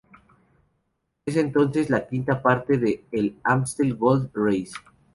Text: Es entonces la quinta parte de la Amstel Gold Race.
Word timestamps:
Es 1.27 1.35
entonces 1.35 1.91
la 1.91 2.07
quinta 2.07 2.41
parte 2.41 2.79
de 2.79 3.05
la 3.11 3.33
Amstel 3.43 3.93
Gold 3.95 4.31
Race. 4.33 4.73